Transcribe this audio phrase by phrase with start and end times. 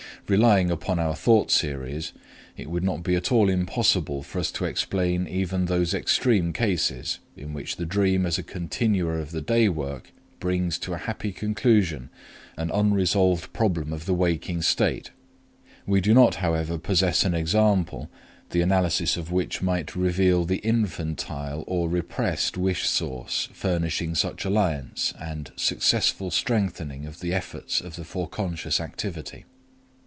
[0.27, 2.13] Relying upon our thought series,
[2.55, 7.19] it would not be at all impossible for us to explain even those extreme cases
[7.35, 11.33] in which the dream as a continuer of the day work brings to a happy
[11.33, 12.09] conclusion
[12.55, 15.15] and unsolved problem possess
[17.25, 18.09] an example,
[18.51, 25.13] the analysis of which might reveal the infantile or repressed wish source furnishing such alliance
[25.19, 29.43] and successful strengthening of the efforts of the foreconscious activity.